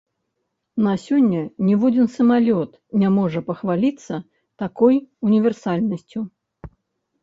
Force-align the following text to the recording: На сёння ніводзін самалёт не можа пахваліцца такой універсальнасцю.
На 0.85 0.93
сёння 1.03 1.41
ніводзін 1.67 2.07
самалёт 2.15 2.71
не 3.03 3.13
можа 3.21 3.39
пахваліцца 3.53 4.13
такой 4.67 4.95
універсальнасцю. 5.31 6.31